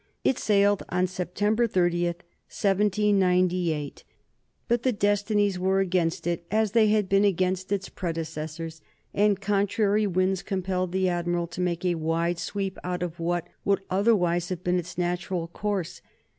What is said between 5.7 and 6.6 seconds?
against it,